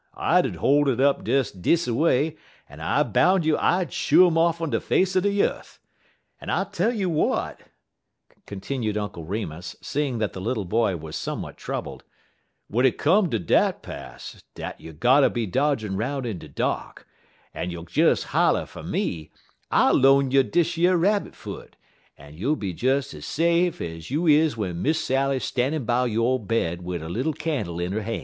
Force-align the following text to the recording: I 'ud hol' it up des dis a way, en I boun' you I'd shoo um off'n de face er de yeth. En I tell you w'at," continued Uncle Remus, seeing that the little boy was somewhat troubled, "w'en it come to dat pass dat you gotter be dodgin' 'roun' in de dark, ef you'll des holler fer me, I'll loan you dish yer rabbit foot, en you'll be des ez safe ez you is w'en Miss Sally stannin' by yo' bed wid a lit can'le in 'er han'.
I 0.15 0.39
'ud 0.39 0.55
hol' 0.55 0.89
it 0.89 0.99
up 0.99 1.23
des 1.23 1.43
dis 1.61 1.87
a 1.87 1.93
way, 1.93 2.35
en 2.67 2.79
I 2.79 3.03
boun' 3.03 3.43
you 3.43 3.55
I'd 3.59 3.93
shoo 3.93 4.25
um 4.25 4.35
off'n 4.35 4.71
de 4.71 4.79
face 4.81 5.15
er 5.15 5.21
de 5.21 5.29
yeth. 5.31 5.77
En 6.41 6.49
I 6.49 6.63
tell 6.63 6.91
you 6.91 7.07
w'at," 7.07 7.59
continued 8.47 8.97
Uncle 8.97 9.25
Remus, 9.25 9.75
seeing 9.79 10.17
that 10.17 10.33
the 10.33 10.41
little 10.41 10.65
boy 10.65 10.97
was 10.97 11.15
somewhat 11.15 11.55
troubled, 11.55 12.03
"w'en 12.67 12.87
it 12.87 12.97
come 12.97 13.29
to 13.29 13.37
dat 13.37 13.83
pass 13.83 14.41
dat 14.55 14.81
you 14.81 14.91
gotter 14.91 15.29
be 15.29 15.45
dodgin' 15.45 15.95
'roun' 15.95 16.25
in 16.25 16.39
de 16.39 16.47
dark, 16.47 17.07
ef 17.53 17.69
you'll 17.69 17.83
des 17.83 18.23
holler 18.29 18.65
fer 18.65 18.81
me, 18.81 19.29
I'll 19.69 19.93
loan 19.93 20.31
you 20.31 20.41
dish 20.41 20.77
yer 20.79 20.97
rabbit 20.97 21.35
foot, 21.35 21.75
en 22.17 22.33
you'll 22.35 22.55
be 22.55 22.73
des 22.73 23.13
ez 23.15 23.23
safe 23.23 23.79
ez 23.79 24.09
you 24.09 24.25
is 24.25 24.53
w'en 24.55 24.81
Miss 24.81 24.99
Sally 25.03 25.37
stannin' 25.39 25.85
by 25.85 26.07
yo' 26.07 26.39
bed 26.39 26.81
wid 26.81 27.03
a 27.03 27.07
lit 27.07 27.37
can'le 27.37 27.79
in 27.79 27.93
'er 27.93 28.01
han'. 28.01 28.19